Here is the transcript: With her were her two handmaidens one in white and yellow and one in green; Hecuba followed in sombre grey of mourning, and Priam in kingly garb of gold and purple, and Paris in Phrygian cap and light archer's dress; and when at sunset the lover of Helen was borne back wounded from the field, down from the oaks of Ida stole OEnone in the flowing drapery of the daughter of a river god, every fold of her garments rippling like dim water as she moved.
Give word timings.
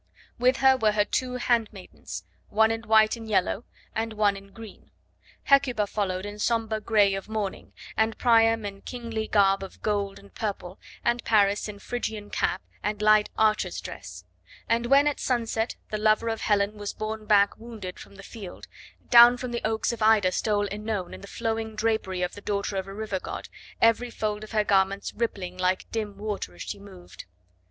With 0.39 0.57
her 0.65 0.75
were 0.77 0.93
her 0.93 1.05
two 1.05 1.35
handmaidens 1.35 2.23
one 2.49 2.71
in 2.71 2.87
white 2.87 3.15
and 3.15 3.29
yellow 3.29 3.65
and 3.93 4.13
one 4.13 4.35
in 4.35 4.51
green; 4.51 4.89
Hecuba 5.43 5.85
followed 5.85 6.25
in 6.25 6.39
sombre 6.39 6.81
grey 6.81 7.13
of 7.13 7.29
mourning, 7.29 7.71
and 7.95 8.17
Priam 8.17 8.65
in 8.65 8.81
kingly 8.81 9.27
garb 9.27 9.61
of 9.61 9.83
gold 9.83 10.17
and 10.17 10.33
purple, 10.33 10.79
and 11.05 11.23
Paris 11.23 11.67
in 11.69 11.77
Phrygian 11.77 12.31
cap 12.31 12.63
and 12.81 12.99
light 12.99 13.29
archer's 13.37 13.79
dress; 13.79 14.25
and 14.67 14.87
when 14.87 15.05
at 15.05 15.19
sunset 15.19 15.75
the 15.91 15.99
lover 15.99 16.29
of 16.29 16.41
Helen 16.41 16.79
was 16.79 16.93
borne 16.95 17.27
back 17.27 17.55
wounded 17.59 17.99
from 17.99 18.15
the 18.15 18.23
field, 18.23 18.65
down 19.11 19.37
from 19.37 19.51
the 19.51 19.61
oaks 19.63 19.91
of 19.93 20.01
Ida 20.01 20.31
stole 20.31 20.67
OEnone 20.69 21.13
in 21.13 21.21
the 21.21 21.27
flowing 21.27 21.75
drapery 21.75 22.23
of 22.23 22.33
the 22.33 22.41
daughter 22.41 22.75
of 22.77 22.87
a 22.87 22.93
river 22.95 23.19
god, 23.19 23.49
every 23.79 24.09
fold 24.09 24.43
of 24.43 24.49
her 24.51 24.63
garments 24.63 25.13
rippling 25.13 25.59
like 25.59 25.87
dim 25.91 26.17
water 26.17 26.55
as 26.55 26.63
she 26.63 26.79
moved. 26.79 27.25